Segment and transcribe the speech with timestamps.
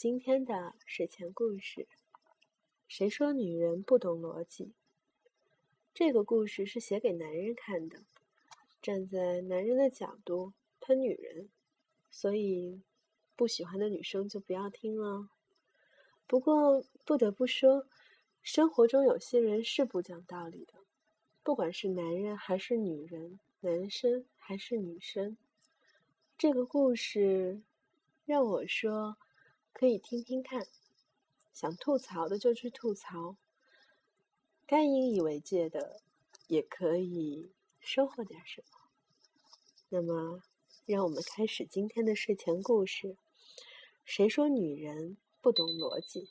[0.00, 1.86] 今天的睡前故事。
[2.88, 4.72] 谁说女人不懂逻辑？
[5.92, 7.98] 这个故事是写给男人看的，
[8.80, 11.50] 站在男人的角度喷女人，
[12.10, 12.80] 所以
[13.36, 15.28] 不喜欢的女生就不要听了。
[16.26, 17.86] 不过不得不说，
[18.40, 20.72] 生活中有些人是不讲道理的，
[21.42, 25.36] 不管是男人还是女人，男生还是女生。
[26.38, 27.60] 这个故事
[28.24, 29.18] 让我说，
[29.72, 30.66] 可以听听看。
[31.52, 33.36] 想吐槽的就去吐槽，
[34.66, 36.00] 该引以为戒的
[36.46, 38.78] 也可以收获点什么。
[39.90, 40.42] 那么，
[40.86, 43.16] 让我们开始今天的睡前故事。
[44.04, 46.30] 谁说女人不懂逻辑？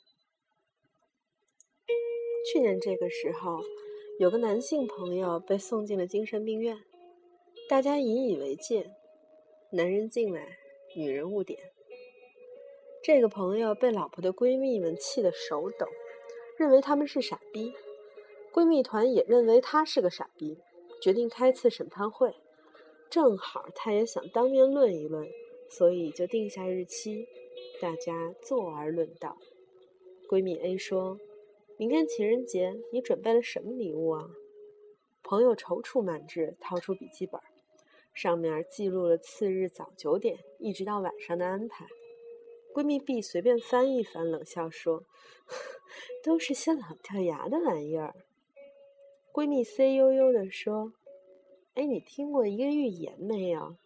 [2.50, 3.60] 去年这个时候，
[4.18, 6.82] 有个男性朋友被送进了精神病院，
[7.68, 8.90] 大家引以为戒。
[9.72, 10.58] 男人进来，
[10.96, 11.72] 女人误点。
[13.02, 15.86] 这个朋友被老婆的闺蜜们气得手抖，
[16.58, 17.72] 认为他们是傻逼。
[18.52, 20.58] 闺蜜团也认为他是个傻逼，
[21.00, 22.34] 决定开次审判会。
[23.08, 25.26] 正好他也想当面论一论，
[25.70, 27.26] 所以就定下日期，
[27.80, 29.38] 大家坐而论道。
[30.28, 31.18] 闺蜜 A 说
[31.78, 34.28] ：“明天情人节，你准备了什么礼物啊？”
[35.24, 37.40] 朋友踌躇满志，掏出笔记本。
[38.12, 41.86] 上面记录了次日早九点一直到晚上的安排。
[42.72, 45.04] 闺蜜 B 随便翻一翻，冷笑说
[46.22, 48.14] ：“都是些老掉牙的玩意儿。”
[49.32, 50.92] 闺蜜 C 悠悠地说
[51.74, 53.76] ：“哎，你听过一个寓言没有？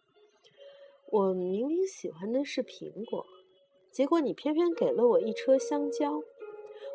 [1.11, 3.25] 我明明喜欢的是苹果，
[3.91, 6.21] 结果你偏偏给了我一车香蕉，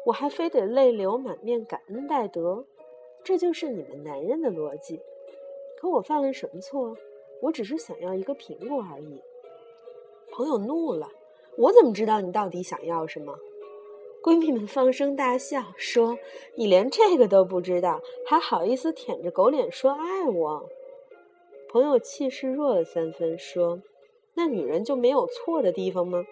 [0.07, 2.67] 我还非得泪流满面感恩戴德。
[3.25, 5.01] 这就是你们男人的逻辑。
[5.77, 6.97] 可我犯了什么错？”
[7.43, 9.19] 我只是想要一个苹果而已。
[10.31, 11.09] 朋友怒了
[11.57, 13.39] ：“我怎么知道你到底想要什么？”
[14.23, 16.19] 闺蜜们放声大笑，说
[16.57, 20.69] ：“你连这个都不知道，还好意思舔着狗脸说爱我？”
[21.71, 23.81] 朋友气势弱了三分，说
[24.35, 26.25] ：“那女人就没有错的地方吗？”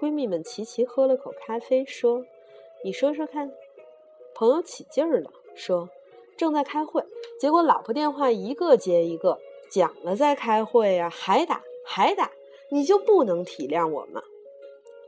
[0.00, 2.24] 闺蜜们齐齐喝了口咖啡，说
[2.84, 3.52] ：“你说说看。”
[4.34, 5.90] 朋友起劲儿了，说
[6.38, 7.02] ：“正在开会，
[7.38, 12.30] 结果老婆电话一个接一个。”讲了在开会呀，还打还打，
[12.70, 14.22] 你就不能体谅我吗？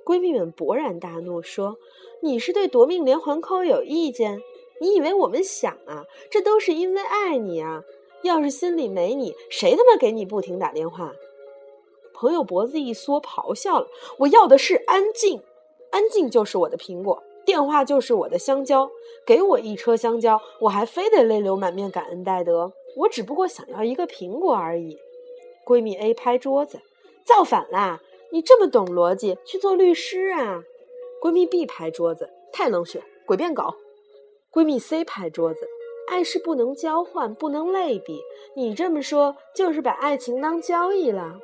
[0.04, 1.76] 闺蜜们勃然大怒，说
[2.22, 4.40] ：“你是对夺命连环扣有意见？
[4.80, 6.04] 你以为我们想啊？
[6.30, 7.84] 这都是因为爱你啊！
[8.22, 11.12] 要是心里没你，谁他妈给你不停打电话？”
[12.14, 13.86] 朋友脖子一缩，咆哮了
[14.18, 15.40] ：“我要的是安静，
[15.90, 18.90] 安静就是我的苹果，电话就是我的香蕉，
[19.24, 24.98] 给我一车香蕉，我还非得泪流满面感恩戴德。”我只不过想要一个苹果而已。
[25.64, 26.80] 闺蜜 A 拍桌子，
[27.24, 28.00] 造反啦！
[28.32, 30.62] 你这么懂逻辑，去做律师啊！
[31.20, 33.74] 闺蜜 B 拍桌子，太冷血，诡辩狗。
[34.52, 35.68] 闺蜜 C 拍桌子，
[36.08, 38.20] 爱是不能交换，不能类比。
[38.54, 41.38] 你这么说，就是把爱情当交易了。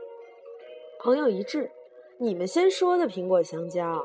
[0.99, 1.71] 朋友一致，
[2.19, 4.05] 你们先说的苹果香蕉。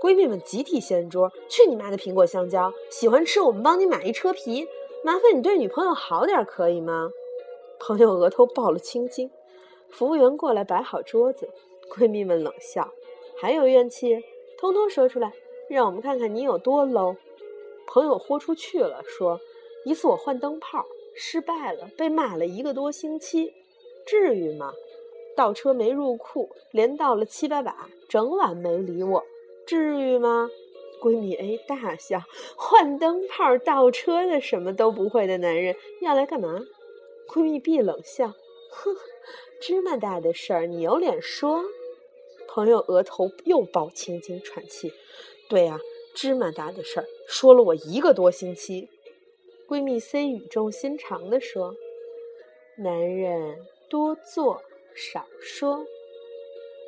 [0.00, 2.72] 闺蜜们集体掀桌，去你妈的苹果香蕉！
[2.90, 4.66] 喜欢吃，我们帮你买一车皮。
[5.04, 7.10] 麻烦你对女朋友好点，可以吗？
[7.80, 9.30] 朋友额头爆了青筋，
[9.90, 11.48] 服务员过来摆好桌子。
[11.90, 12.92] 闺蜜们冷笑，
[13.40, 14.22] 还有怨气，
[14.58, 15.32] 通通说出来，
[15.70, 17.16] 让我们看看你有多 low。
[17.86, 19.40] 朋友豁出去了，说
[19.86, 20.84] 一次我换灯泡
[21.16, 23.54] 失败了，被骂了一个多星期，
[24.06, 24.72] 至于吗？
[25.34, 29.24] 倒车没入库，连倒了七八把，整晚没理我，
[29.66, 30.50] 至于吗？
[31.00, 32.20] 闺蜜 A 大笑，
[32.56, 36.60] 换灯泡、倒车的什么都不会的男人要来干嘛？
[37.28, 38.34] 闺蜜 B 冷笑，
[38.70, 38.96] 哼，
[39.60, 41.64] 芝麻大的事儿你有脸说？
[42.46, 44.92] 朋友额头又爆青筋，喘气。
[45.48, 45.78] 对啊，
[46.14, 48.88] 芝麻大的事儿，说了我一个多星期。
[49.68, 51.74] 闺蜜 C 语重心长地说
[52.78, 54.62] ：“男人多做
[54.94, 55.86] 少说。”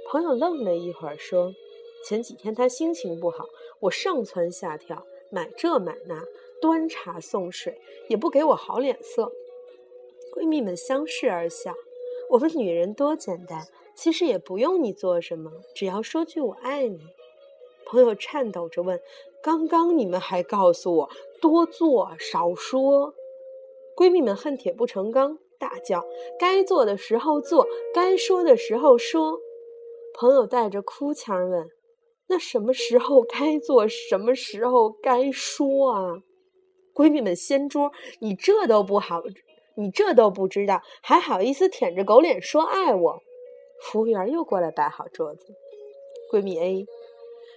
[0.09, 1.55] 朋友愣了一会儿，说。
[2.03, 3.45] 前几天他心情不好，
[3.81, 6.25] 我上蹿下跳，买这买那，
[6.59, 7.79] 端茶送水，
[8.09, 9.31] 也不给我好脸色。
[10.41, 11.75] 闺蜜们相视而笑。
[12.31, 13.63] 我们女人多简单，
[13.95, 16.99] 其实也不用你做什么，只要说句我爱你。
[17.85, 18.99] 朋友颤抖着问
[19.45, 21.11] ：“刚刚你们还告诉我
[21.43, 23.13] 多做少说。”
[23.95, 26.03] 闺蜜们恨铁不成钢，大叫
[26.41, 29.39] ：“该做的时候做，该说的时候说。”
[30.17, 31.69] 朋友带着哭腔问。
[32.29, 36.23] 那什么时候该做，什么时候该说啊？
[36.95, 39.23] 闺蜜们掀桌，你这都不好，
[39.81, 43.23] 你这都不知道，还好意思舔着狗脸说爱我？
[43.81, 45.55] 服务员又过来摆好桌子。
[46.31, 46.87] 闺蜜 A，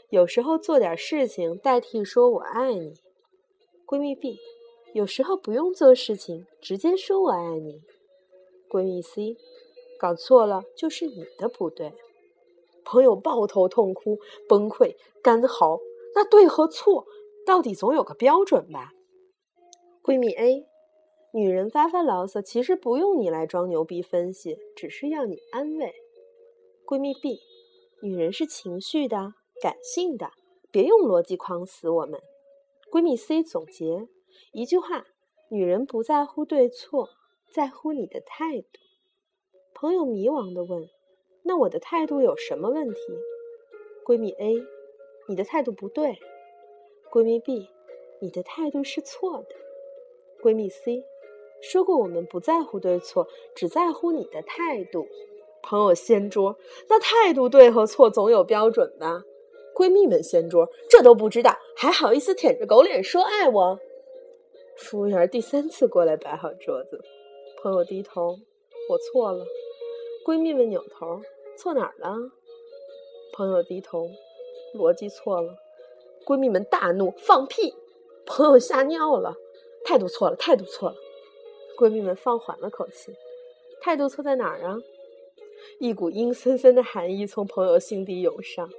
[0.10, 2.94] 有时候做点事情代替说我爱你。
[3.86, 4.40] 闺蜜 B，
[4.94, 7.82] 有时候不用做事情，直接说我爱你。
[8.70, 9.36] 闺蜜 C，
[10.00, 11.94] 搞错了就是你的不对。
[12.86, 14.18] 朋友抱头痛哭，
[14.48, 15.78] 崩溃干嚎。
[16.16, 17.06] 那对和错，
[17.46, 18.92] 到底总有个标准吧？
[20.02, 20.66] 闺蜜 A，
[21.36, 25.92] 女人发发牢骚，其实不用你来装牛逼分析，只是要你安慰。
[26.86, 27.40] 闺蜜 B，
[28.04, 30.30] 女人是情绪的、感性的，
[30.70, 32.22] 别用逻辑框死我们。
[32.92, 34.08] 闺蜜 C 总结
[34.52, 35.08] 一句话：
[35.50, 37.10] 女人不在乎对错，
[37.52, 38.68] 在乎你的态度。
[39.74, 40.88] 朋友迷惘的问。
[41.42, 43.00] 那我的态度有什么问题？
[44.06, 44.64] 闺蜜 A，
[45.28, 46.20] 你的态度不对。
[47.12, 47.68] 闺蜜 B，
[48.22, 49.56] 你的态度是错的。
[50.44, 51.04] 闺蜜 C，
[51.64, 55.08] 说过我们不在乎对错，只在乎你的态度。
[55.62, 56.58] 朋友掀桌，
[56.90, 59.24] 那态度对和错总有标准吧？
[59.74, 63.80] 闺蜜们掀桌，这都不知道，还好意思舔着狗脸说爱我？
[64.76, 67.02] 服务员第三次过来摆好桌子，
[67.62, 68.38] 朋友低头，
[68.90, 69.46] 我错了。
[70.26, 71.22] 闺蜜们扭头。
[71.56, 72.18] 错哪儿了？
[73.32, 74.10] 朋友低头，
[74.76, 75.56] 逻辑错了。
[76.26, 77.74] 闺蜜们大怒，放屁！
[78.26, 79.36] 朋友吓尿了，
[79.86, 80.96] 态度错了，态度错了。
[81.84, 83.14] 闺蜜们放缓了口气，
[83.82, 84.78] 态度错在哪儿啊？
[85.80, 88.70] 一股阴森森的寒意从朋友心底涌上，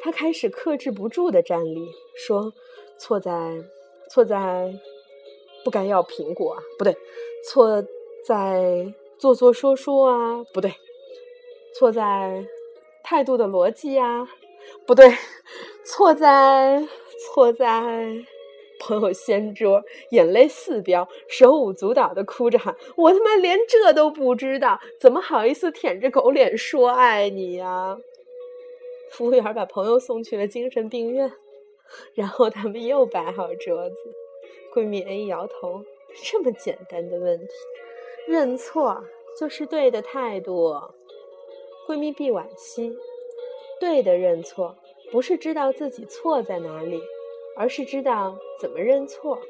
[0.00, 2.52] 他开始克制不住的站立，说
[2.96, 3.64] ：“错在，
[4.08, 4.72] 错在，
[5.64, 6.96] 不该要苹果啊，不对，
[7.44, 7.84] 错
[8.24, 10.72] 在做做说说啊，不对。”
[11.76, 12.46] 错在
[13.02, 14.28] 态度的逻辑呀，
[14.86, 15.12] 不对，
[15.84, 16.86] 错在
[17.18, 18.24] 错在
[18.84, 27.96] 朋友掀桌，眼泪四飙，手舞足蹈的哭着喊：“我他妈连这都不知道，怎么好意思舔着狗脸说爱你呀？”
[29.10, 31.32] 服务员把朋友送去了精神病院，
[32.14, 33.96] 然后他们又摆好桌子。
[34.74, 35.82] 闺蜜 A 摇头
[36.22, 37.52] ：“这么简单的问题，
[38.26, 39.02] 认错
[39.40, 40.74] 就是对的态度。”
[41.88, 42.96] 闺蜜 B 惋惜，
[43.78, 44.76] 对的认错
[45.12, 47.00] 不是知道自己错在哪里，
[47.56, 49.40] 而是知道怎么认错。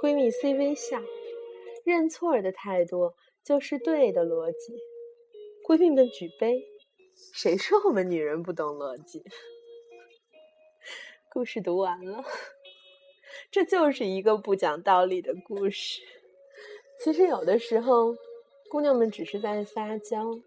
[0.00, 1.02] 闺蜜 C 微笑，
[1.84, 4.76] 认错的态度就是对的逻辑。
[5.66, 6.62] 闺蜜们举杯，
[7.32, 9.24] 谁说我们女人不懂逻辑？
[11.32, 12.24] 故事读完了，
[13.50, 16.02] 这就是一个不讲道理的故事。
[17.02, 18.14] 其实有的时候，
[18.70, 20.38] 姑娘们只是在撒娇。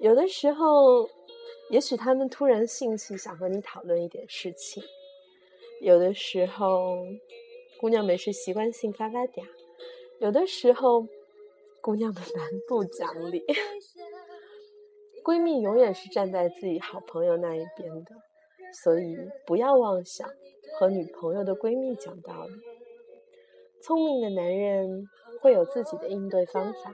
[0.00, 1.08] 有的时候，
[1.70, 4.82] 也许她们突然兴起想和你讨论一点事情；
[5.80, 6.98] 有的时候，
[7.80, 9.42] 姑娘们是习惯性发发嗲；
[10.20, 11.06] 有的时候，
[11.80, 13.42] 姑娘们蛮不讲理。
[15.24, 18.14] 闺蜜永远是站在自己好朋友那一边的，
[18.72, 19.16] 所以
[19.46, 20.28] 不要妄想
[20.78, 22.52] 和女朋友的闺蜜讲道理。
[23.82, 25.08] 聪明的男人
[25.40, 26.92] 会有自己的应对方法。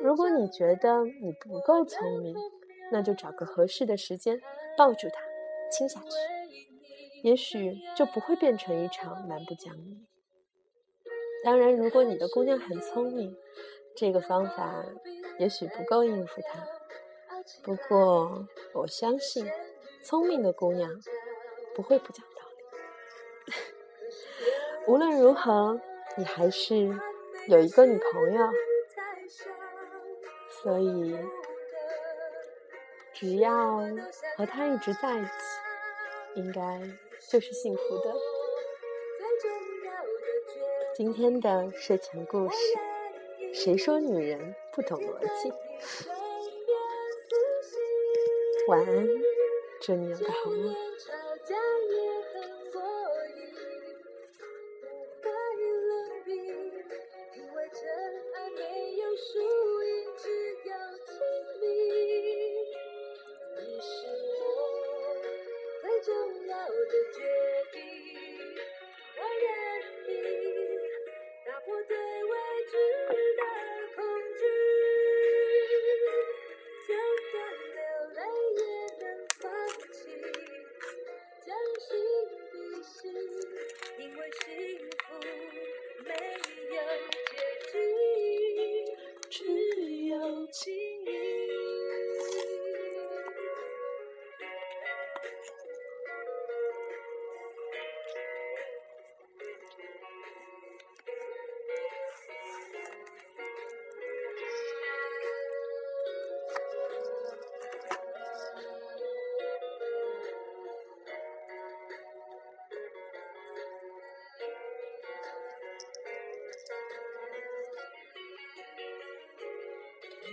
[0.00, 2.36] 如果你觉得你不够聪明，
[2.92, 4.40] 那就找个合适的时间
[4.76, 5.20] 抱住他，
[5.70, 6.08] 亲下去，
[7.22, 10.06] 也许就不会变成一场蛮不讲理。
[11.44, 13.36] 当然，如果你的姑娘很聪明，
[13.96, 14.84] 这个方法
[15.38, 16.66] 也许不够应付她。
[17.62, 19.50] 不过，我相信
[20.02, 20.90] 聪明的姑娘
[21.74, 22.42] 不会不讲道
[23.46, 23.52] 理。
[24.86, 25.80] 无论如何，
[26.16, 26.76] 你还是
[27.48, 28.50] 有一个女朋友。
[30.62, 31.16] 所以，
[33.14, 33.78] 只要
[34.36, 35.30] 和他一直在一起，
[36.34, 36.82] 应该
[37.30, 38.12] 就是幸福的。
[40.96, 42.56] 今天的睡前故事，
[43.54, 45.52] 谁说女人不懂逻辑？
[48.66, 49.08] 晚安，
[49.80, 50.74] 祝你有个好梦。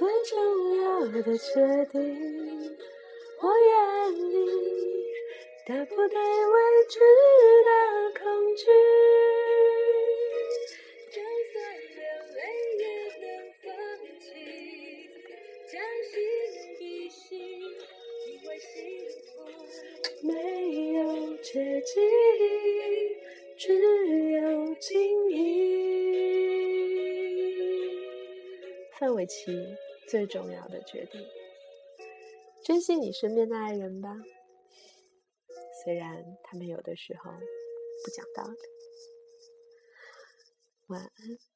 [0.00, 0.32] 最重
[0.78, 1.52] 要的决
[1.92, 2.00] 定，
[3.42, 4.24] 我愿意
[5.66, 6.56] 打破对未
[6.88, 6.98] 知
[7.66, 7.70] 的
[8.18, 8.24] 恐
[8.56, 8.64] 惧，
[11.12, 11.20] 就
[11.52, 11.54] 算
[11.90, 12.00] 流
[12.34, 12.40] 泪
[12.78, 12.82] 也
[13.20, 13.28] 能
[13.62, 13.68] 放
[14.18, 14.24] 弃，
[15.70, 15.76] 将
[16.08, 16.16] 心
[16.78, 16.80] 比
[17.10, 17.28] 心，
[18.26, 18.72] 因为幸
[19.20, 19.28] 福
[20.26, 20.30] 没
[20.94, 20.98] 有
[21.42, 21.50] 捷
[21.82, 21.92] 径，
[23.58, 23.62] 只
[24.30, 24.40] 有
[24.76, 24.88] 经
[25.28, 25.38] 营。
[28.98, 29.50] 范玮琪
[30.08, 31.26] 最重要的决定，
[32.64, 34.16] 珍惜你身边的爱人吧，
[35.84, 38.58] 虽然他们有的时候不讲道理。
[40.88, 41.49] 晚安。